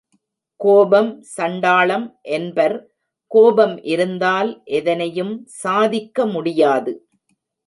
[0.59, 2.07] கோபம் சண்டாளம்
[2.37, 2.75] என்பர்
[3.31, 6.93] கோபம் இருந்தால் எதனையும் சாதிக்க முடியாது.